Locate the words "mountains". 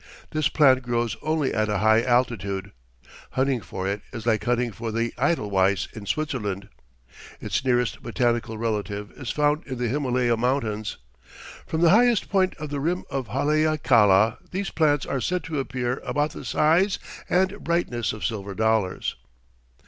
10.35-10.97